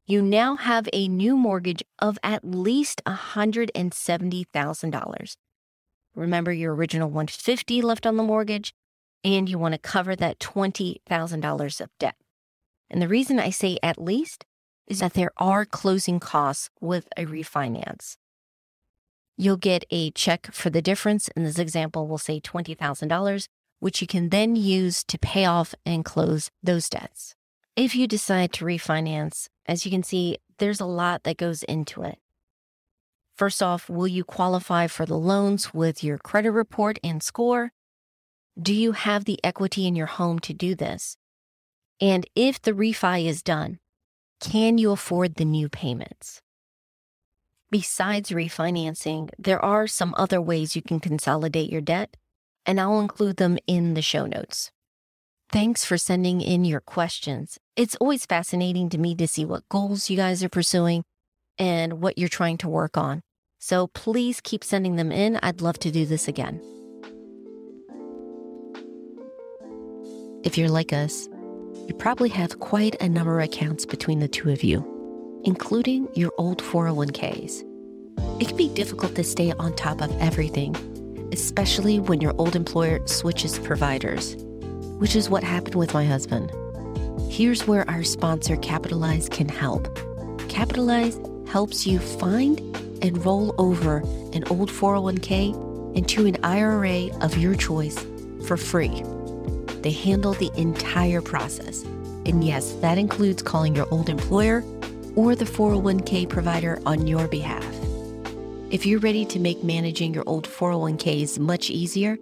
You 0.07 0.23
now 0.23 0.55
have 0.55 0.89
a 0.93 1.09
new 1.09 1.37
mortgage 1.37 1.83
of 1.99 2.21
at 2.23 2.45
least 2.45 3.03
$170,000. 3.05 5.37
Remember 6.15 6.53
your 6.53 6.73
original 6.75 7.09
150 7.09 7.83
left 7.83 8.07
on 8.07 8.17
the 8.17 8.23
mortgage 8.23 8.73
and 9.25 9.49
you 9.49 9.59
want 9.59 9.75
to 9.75 9.79
cover 9.79 10.15
that 10.15 10.39
$20,000 10.39 11.81
of 11.81 11.91
debt. 11.99 12.15
And 12.89 13.03
the 13.03 13.09
reason 13.09 13.41
I 13.41 13.51
say 13.51 13.77
at 13.83 14.01
least 14.01 14.45
is 14.87 15.01
that 15.01 15.15
there 15.15 15.33
are 15.37 15.67
closing 15.67 16.21
costs 16.21 16.71
with 16.81 17.09
a 17.17 17.27
refinance. 17.27 18.17
You'll 19.37 19.57
get 19.57 19.83
a 19.91 20.13
check 20.13 20.53
for 20.53 20.71
the 20.71 20.81
difference. 20.81 21.27
In 21.37 21.43
this 21.43 21.59
example, 21.59 22.07
we'll 22.07 22.19
say 22.19 22.39
$20,000, 22.41 23.49
which 23.81 24.01
you 24.01 24.07
can 24.07 24.31
then 24.31 24.57
use 24.57 25.05
to 25.05 25.19
pay 25.19 25.45
off 25.45 25.75
and 25.87 26.05
close 26.05 26.51
those 26.63 26.89
debts. 26.89 27.35
If 27.77 27.95
you 27.95 28.07
decide 28.07 28.53
to 28.55 28.65
refinance, 28.65 29.49
as 29.67 29.85
you 29.85 29.91
can 29.91 30.03
see, 30.03 30.39
there's 30.59 30.81
a 30.81 30.87
lot 30.87 31.23
that 31.23 31.37
goes 31.37 31.63
into 31.63 32.03
it. 32.03 32.19
First 33.37 33.63
off, 33.63 33.89
will 33.89 34.09
you 34.09 34.25
qualify 34.25 34.89
for 34.89 35.07
the 35.07 35.17
loans 35.17 35.73
with 35.73 36.03
your 36.03 36.19
credit 36.19 36.51
report 36.51 36.99
and 37.05 37.23
score? 37.23 37.73
Do 38.61 38.75
you 38.75 38.93
have 38.93 39.25
the 39.25 39.39
equity 39.45 39.87
in 39.87 39.95
your 39.95 40.07
home 40.07 40.41
to 40.41 40.53
do 40.53 40.75
this? 40.75 41.17
And 42.01 42.27
if 42.35 42.61
the 42.61 42.73
refi 42.73 43.27
is 43.27 43.43
done, 43.43 43.79
can 44.41 44.79
you 44.79 44.91
afford 44.91 45.37
the 45.37 45.45
new 45.45 45.69
payments? 45.69 46.43
Besides 47.71 48.31
refinancing, 48.31 49.31
there 49.39 49.65
are 49.65 49.87
some 49.87 50.15
other 50.17 50.41
ways 50.41 50.75
you 50.75 50.83
can 50.83 50.99
consolidate 50.99 51.71
your 51.71 51.81
debt, 51.81 52.17
and 52.69 52.79
I'll 52.79 53.01
include 53.01 53.39
them 53.39 53.59
in 53.67 53.95
the 53.95 54.03
show 54.03 54.27
notes. 54.27 54.71
Thanks 55.51 55.87
for 55.87 55.97
sending 55.97 56.43
in 56.43 56.67
your 56.67 56.83
questions. 56.83 57.59
It's 57.75 57.97
always 57.97 58.27
fascinating 58.27 58.91
to 58.91 58.99
me 58.99 59.15
to 59.15 59.27
see 59.27 59.47
what 59.47 59.67
goals 59.71 60.11
you 60.11 60.17
guys 60.19 60.45
are 60.45 60.51
pursuing 60.51 61.03
and 61.59 62.03
what 62.03 62.19
you're 62.19 62.29
trying 62.29 62.59
to 62.59 62.69
work 62.69 62.99
on. 62.99 63.23
So 63.59 63.87
please 63.87 64.43
keep 64.43 64.63
sending 64.63 64.97
them 64.97 65.11
in. 65.11 65.39
I'd 65.43 65.63
love 65.63 65.79
to 65.81 65.91
do 65.91 66.05
this 66.05 66.29
again. 66.29 66.61
If 70.45 70.59
you're 70.59 70.69
like 70.69 70.93
us, 70.93 71.27
you 71.87 71.95
probably 71.99 72.29
have 72.29 72.61
quite 72.61 73.01
a 73.01 73.09
number 73.09 73.41
of 73.41 73.47
accounts 73.47 73.87
between 73.87 74.19
the 74.19 74.29
two 74.29 74.51
of 74.51 74.63
you, 74.63 74.85
including 75.45 76.09
your 76.15 76.33
old 76.37 76.63
401ks. 76.63 77.65
It 78.41 78.49
can 78.49 78.57
be 78.57 78.69
difficult 78.69 79.15
to 79.15 79.25
stay 79.25 79.53
on 79.53 79.75
top 79.75 80.03
of 80.03 80.15
everything, 80.21 80.75
especially 81.33 81.99
when 81.99 82.21
your 82.21 82.35
old 82.39 82.57
employer 82.57 83.07
switches 83.07 83.59
providers, 83.59 84.37
which 84.99 85.17
is 85.17 85.29
what 85.29 85.45
happened 85.45 85.75
with 85.75 85.95
my 85.95 86.05
husband. 86.05 86.53
Here's 87.31 87.67
where 87.67 87.89
our 87.91 88.05
sponsor 88.05 88.57
Capitalize 88.57 89.29
can 89.29 89.49
help. 89.49 89.89
Capitalize 90.49 91.19
helps 91.47 91.87
you 91.87 91.99
find 91.99 92.59
and 93.03 93.25
roll 93.25 93.55
over 93.59 93.99
an 94.33 94.45
old 94.51 94.71
401k 94.71 95.97
into 95.97 96.27
an 96.27 96.37
IRA 96.43 97.15
of 97.21 97.37
your 97.37 97.55
choice 97.55 97.99
for 98.47 98.57
free. 98.57 99.03
They 99.83 99.93
handle 99.93 100.33
the 100.35 100.51
entire 100.57 101.21
process. 101.21 101.83
And 102.27 102.45
yes, 102.45 102.73
that 102.81 102.99
includes 102.99 103.43
calling 103.43 103.75
your 103.75 103.87
old 103.91 104.09
employer 104.09 104.65
or 105.15 105.35
the 105.35 105.45
401k 105.45 106.29
provider 106.29 106.81
on 106.85 107.07
your 107.07 107.29
behalf. 107.29 107.78
If 108.71 108.85
you're 108.85 109.01
ready 109.01 109.25
to 109.25 109.41
make 109.41 109.65
managing 109.65 110.13
your 110.13 110.25
old 110.27 110.47
401ks 110.47 111.39
much 111.39 111.71
easier, 111.71 112.19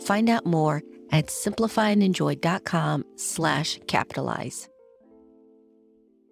find 0.00 0.30
out 0.30 0.46
more 0.46 0.82
at 1.12 1.26
simplifyandenjoy.com 1.26 3.04
slash 3.16 3.78
capitalize. 3.86 4.66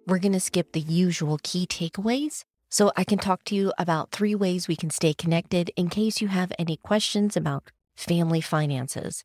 We're 0.07 0.17
going 0.17 0.33
to 0.33 0.39
skip 0.39 0.71
the 0.71 0.79
usual 0.79 1.37
key 1.43 1.67
takeaways 1.67 2.45
so 2.71 2.91
I 2.97 3.03
can 3.03 3.19
talk 3.19 3.43
to 3.43 3.55
you 3.55 3.71
about 3.77 4.09
three 4.09 4.33
ways 4.33 4.67
we 4.67 4.75
can 4.75 4.89
stay 4.89 5.13
connected 5.13 5.69
in 5.75 5.89
case 5.89 6.19
you 6.19 6.29
have 6.29 6.51
any 6.57 6.77
questions 6.77 7.37
about 7.37 7.69
family 7.95 8.41
finances. 8.41 9.23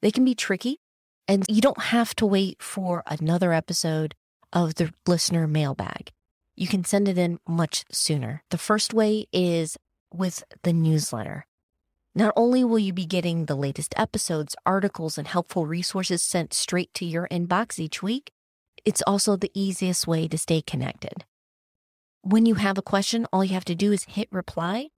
They 0.00 0.12
can 0.12 0.24
be 0.24 0.36
tricky, 0.36 0.78
and 1.26 1.44
you 1.48 1.60
don't 1.60 1.82
have 1.82 2.14
to 2.16 2.26
wait 2.26 2.62
for 2.62 3.02
another 3.08 3.52
episode 3.52 4.14
of 4.52 4.76
the 4.76 4.92
listener 5.08 5.48
mailbag. 5.48 6.12
You 6.54 6.66
can 6.66 6.84
send 6.84 7.08
it 7.08 7.18
in 7.18 7.38
much 7.48 7.84
sooner. 7.90 8.42
The 8.50 8.58
first 8.58 8.92
way 8.92 9.26
is 9.32 9.76
with 10.12 10.44
the 10.62 10.72
newsletter. 10.72 11.46
Not 12.14 12.34
only 12.36 12.62
will 12.62 12.78
you 12.78 12.92
be 12.92 13.06
getting 13.06 13.46
the 13.46 13.54
latest 13.56 13.94
episodes, 13.96 14.54
articles, 14.66 15.16
and 15.16 15.26
helpful 15.26 15.66
resources 15.66 16.22
sent 16.22 16.52
straight 16.52 16.92
to 16.94 17.06
your 17.06 17.26
inbox 17.28 17.78
each 17.78 18.02
week, 18.02 18.32
it's 18.84 19.02
also 19.06 19.36
the 19.36 19.50
easiest 19.54 20.06
way 20.06 20.28
to 20.28 20.36
stay 20.36 20.60
connected. 20.60 21.24
When 22.20 22.44
you 22.44 22.56
have 22.56 22.76
a 22.76 22.82
question, 22.82 23.26
all 23.32 23.44
you 23.44 23.54
have 23.54 23.64
to 23.64 23.74
do 23.74 23.92
is 23.92 24.04
hit 24.04 24.28
reply 24.30 24.88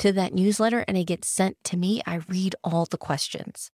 to 0.00 0.12
that 0.12 0.34
newsletter 0.34 0.84
and 0.88 0.96
it 0.96 1.04
gets 1.04 1.28
sent 1.28 1.56
to 1.64 1.76
me. 1.76 2.02
I 2.06 2.16
read 2.28 2.56
all 2.64 2.86
the 2.86 2.98
questions. 2.98 3.70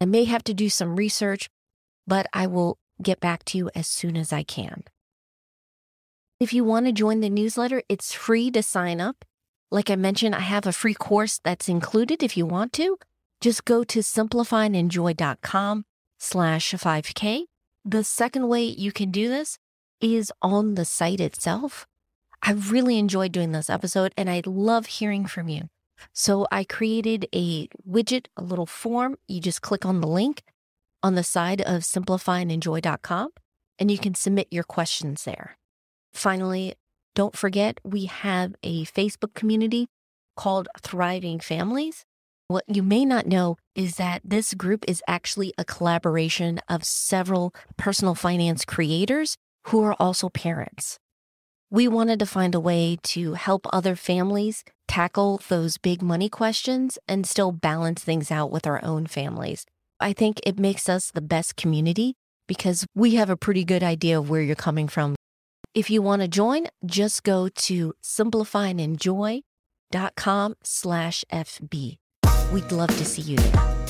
I 0.00 0.06
may 0.06 0.24
have 0.24 0.44
to 0.44 0.54
do 0.54 0.68
some 0.68 0.96
research, 0.96 1.50
but 2.06 2.26
I 2.32 2.46
will 2.46 2.78
get 3.02 3.20
back 3.20 3.44
to 3.46 3.58
you 3.58 3.70
as 3.74 3.86
soon 3.86 4.16
as 4.16 4.32
I 4.32 4.42
can. 4.42 4.84
If 6.40 6.52
you 6.52 6.64
want 6.64 6.86
to 6.86 6.92
join 6.92 7.20
the 7.20 7.30
newsletter, 7.30 7.82
it's 7.88 8.12
free 8.12 8.50
to 8.50 8.62
sign 8.62 9.00
up. 9.00 9.24
Like 9.70 9.88
I 9.88 9.96
mentioned, 9.96 10.34
I 10.34 10.40
have 10.40 10.66
a 10.66 10.72
free 10.72 10.94
course 10.94 11.40
that's 11.42 11.68
included 11.68 12.22
if 12.22 12.36
you 12.36 12.44
want 12.44 12.72
to. 12.74 12.98
Just 13.40 13.64
go 13.64 13.84
to 13.84 14.00
simplifyandenjoy.com 14.00 15.84
slash 16.18 16.72
5K. 16.72 17.44
The 17.84 18.04
second 18.04 18.48
way 18.48 18.64
you 18.64 18.90
can 18.90 19.10
do 19.10 19.28
this 19.28 19.58
is 20.00 20.32
on 20.42 20.74
the 20.74 20.84
site 20.84 21.20
itself. 21.20 21.86
I 22.42 22.52
really 22.52 22.98
enjoyed 22.98 23.32
doing 23.32 23.52
this 23.52 23.70
episode 23.70 24.12
and 24.16 24.28
I 24.28 24.42
love 24.44 24.86
hearing 24.86 25.26
from 25.26 25.48
you. 25.48 25.68
So 26.12 26.46
I 26.50 26.64
created 26.64 27.26
a 27.34 27.68
widget, 27.88 28.26
a 28.36 28.42
little 28.42 28.66
form. 28.66 29.16
You 29.28 29.40
just 29.40 29.62
click 29.62 29.86
on 29.86 30.00
the 30.00 30.08
link 30.08 30.42
on 31.02 31.14
the 31.14 31.22
side 31.22 31.60
of 31.60 31.82
simplifyandenjoy.com 31.82 33.30
and 33.78 33.90
you 33.90 33.98
can 33.98 34.14
submit 34.14 34.48
your 34.50 34.64
questions 34.64 35.24
there. 35.24 35.58
Finally, 36.14 36.74
don't 37.14 37.36
forget 37.36 37.78
we 37.84 38.06
have 38.06 38.54
a 38.62 38.84
Facebook 38.84 39.34
community 39.34 39.86
called 40.36 40.68
Thriving 40.80 41.40
Families. 41.40 42.04
What 42.48 42.64
you 42.66 42.82
may 42.82 43.04
not 43.04 43.26
know 43.26 43.56
is 43.74 43.96
that 43.96 44.22
this 44.24 44.54
group 44.54 44.84
is 44.86 45.02
actually 45.06 45.52
a 45.56 45.64
collaboration 45.64 46.60
of 46.68 46.84
several 46.84 47.54
personal 47.76 48.14
finance 48.14 48.64
creators 48.64 49.36
who 49.66 49.82
are 49.82 49.96
also 49.98 50.28
parents 50.28 50.98
we 51.74 51.88
wanted 51.88 52.20
to 52.20 52.26
find 52.26 52.54
a 52.54 52.60
way 52.60 52.96
to 53.02 53.34
help 53.34 53.66
other 53.72 53.96
families 53.96 54.62
tackle 54.86 55.40
those 55.48 55.76
big 55.76 56.02
money 56.02 56.28
questions 56.28 56.98
and 57.08 57.26
still 57.26 57.50
balance 57.50 58.00
things 58.00 58.30
out 58.30 58.52
with 58.52 58.64
our 58.64 58.78
own 58.84 59.08
families. 59.08 59.66
I 59.98 60.12
think 60.12 60.38
it 60.46 60.56
makes 60.56 60.88
us 60.88 61.10
the 61.10 61.20
best 61.20 61.56
community 61.56 62.14
because 62.46 62.86
we 62.94 63.16
have 63.16 63.28
a 63.28 63.36
pretty 63.36 63.64
good 63.64 63.82
idea 63.82 64.16
of 64.16 64.30
where 64.30 64.40
you're 64.40 64.54
coming 64.54 64.86
from. 64.86 65.16
If 65.74 65.90
you 65.90 66.00
want 66.02 66.22
to 66.22 66.28
join, 66.28 66.68
just 66.86 67.24
go 67.24 67.48
to 67.48 67.94
simplifyandenjoy.com 68.00 70.54
slash 70.62 71.24
FB. 71.32 71.98
We'd 72.52 72.70
love 72.70 72.96
to 72.96 73.04
see 73.04 73.22
you 73.22 73.36
there. 73.36 73.86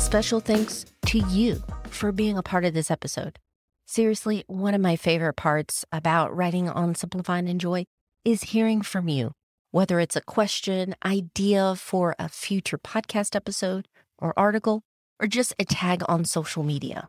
Special 0.00 0.40
thanks 0.40 0.84
to 1.06 1.18
you 1.28 1.62
for 1.90 2.10
being 2.10 2.36
a 2.36 2.42
part 2.42 2.64
of 2.64 2.74
this 2.74 2.90
episode. 2.90 3.38
Seriously, 3.86 4.42
one 4.48 4.74
of 4.74 4.80
my 4.80 4.96
favorite 4.96 5.34
parts 5.34 5.84
about 5.92 6.36
writing 6.36 6.68
on 6.68 6.96
Simplify 6.96 7.38
and 7.38 7.48
Enjoy 7.48 7.84
is 8.24 8.42
hearing 8.42 8.82
from 8.82 9.06
you, 9.06 9.30
whether 9.70 10.00
it's 10.00 10.16
a 10.16 10.22
question, 10.22 10.96
idea 11.04 11.76
for 11.76 12.16
a 12.18 12.28
future 12.28 12.78
podcast 12.78 13.36
episode 13.36 13.86
or 14.18 14.36
article, 14.36 14.82
or 15.20 15.28
just 15.28 15.54
a 15.60 15.64
tag 15.64 16.02
on 16.08 16.24
social 16.24 16.64
media. 16.64 17.08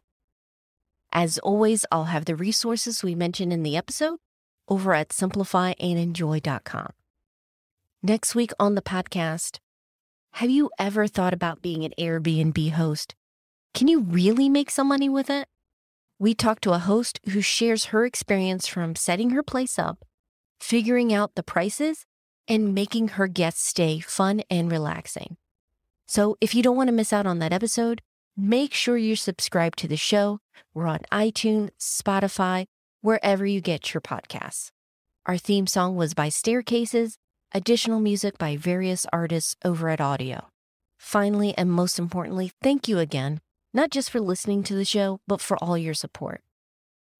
As 1.12 1.38
always, 1.40 1.86
I'll 1.92 2.06
have 2.06 2.26
the 2.26 2.36
resources 2.36 3.04
we 3.04 3.16
mentioned 3.16 3.52
in 3.52 3.64
the 3.64 3.76
episode 3.76 4.20
over 4.68 4.94
at 4.94 5.10
simplifyandenjoy.com. 5.10 6.94
Next 8.02 8.36
week 8.36 8.52
on 8.60 8.76
the 8.76 8.82
podcast, 8.82 9.60
have 10.34 10.50
you 10.50 10.70
ever 10.80 11.08
thought 11.08 11.34
about 11.34 11.62
being 11.62 11.84
an 11.84 11.94
Airbnb 12.00 12.72
host? 12.72 13.16
Can 13.74 13.88
you 13.88 14.02
really 14.02 14.50
make 14.50 14.70
some 14.70 14.88
money 14.88 15.10
with 15.10 15.30
it? 15.30 15.48
we 16.20 16.36
talk 16.36 16.60
to 16.60 16.74
a 16.74 16.80
host 16.80 17.20
who 17.30 17.40
shares 17.40 17.86
her 17.86 18.06
experience 18.06 18.68
from 18.68 18.94
setting 18.94 19.30
her 19.30 19.42
place 19.42 19.80
up, 19.80 20.04
figuring 20.60 21.14
out 21.14 21.36
the 21.36 21.44
prices, 21.44 22.06
and 22.48 22.76
making 22.76 23.10
her 23.10 23.28
guests 23.28 23.66
stay 23.66 24.00
fun 24.02 24.42
and 24.50 24.70
relaxing. 24.70 25.38
So 26.08 26.36
if 26.42 26.54
you 26.54 26.62
don't 26.62 26.76
want 26.76 26.90
to 26.90 26.94
miss 26.94 27.14
out 27.14 27.26
on 27.26 27.40
that 27.40 27.54
episode, 27.54 28.02
make 28.38 28.74
sure 28.74 28.98
you're 28.98 29.16
subscribed 29.16 29.78
to 29.80 29.88
the 29.88 29.98
show. 29.98 30.40
We're 30.74 30.88
on 30.88 31.00
iTunes, 31.12 31.72
Spotify, 31.80 32.66
wherever 33.02 33.46
you 33.46 33.62
get 33.62 33.94
your 33.94 34.02
podcasts. 34.02 34.72
Our 35.26 35.38
theme 35.38 35.68
song 35.68 35.96
was 35.96 36.14
by 36.14 36.30
Staircases, 36.30 37.18
additional 37.54 38.00
music 38.00 38.38
by 38.38 38.56
various 38.56 39.06
artists 39.12 39.56
over 39.64 39.90
at 39.90 40.02
Audio. 40.02 40.48
Finally, 40.98 41.54
and 41.58 41.72
most 41.72 42.00
importantly, 42.00 42.52
thank 42.62 42.88
you 42.88 43.00
again 43.00 43.40
not 43.74 43.92
just 43.92 44.10
for 44.10 44.20
listening 44.20 44.64
to 44.64 44.76
the 44.76 44.86
show, 44.86 45.20
but 45.28 45.42
for 45.42 45.58
all 45.64 45.78
your 45.78 45.94
support. 45.94 46.42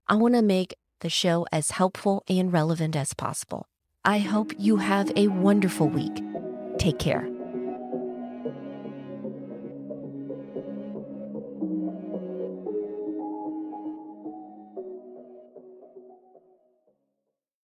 I 0.08 0.16
want 0.16 0.36
to 0.36 0.42
make 0.42 0.76
the 1.02 1.10
show 1.10 1.46
as 1.52 1.72
helpful 1.72 2.24
and 2.28 2.52
relevant 2.52 2.96
as 2.96 3.14
possible. 3.14 3.68
I 4.04 4.20
hope 4.20 4.54
you 4.58 4.78
have 4.78 5.12
a 5.16 5.28
wonderful 5.28 5.88
week. 5.88 6.24
Take 6.78 7.00
care. 7.00 7.39